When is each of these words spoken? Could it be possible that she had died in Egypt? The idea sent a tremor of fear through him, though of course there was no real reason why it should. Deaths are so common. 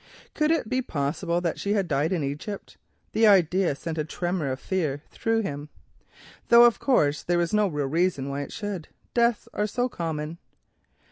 Could 0.33 0.49
it 0.49 0.67
be 0.67 0.81
possible 0.81 1.41
that 1.41 1.59
she 1.59 1.73
had 1.73 1.87
died 1.87 2.11
in 2.11 2.23
Egypt? 2.23 2.75
The 3.11 3.27
idea 3.27 3.75
sent 3.75 3.99
a 3.99 4.03
tremor 4.03 4.51
of 4.51 4.59
fear 4.59 5.03
through 5.11 5.41
him, 5.41 5.69
though 6.47 6.65
of 6.65 6.79
course 6.79 7.21
there 7.21 7.37
was 7.37 7.53
no 7.53 7.67
real 7.67 7.85
reason 7.85 8.27
why 8.27 8.41
it 8.41 8.51
should. 8.51 8.87
Deaths 9.13 9.47
are 9.53 9.67
so 9.67 9.89
common. 9.89 10.39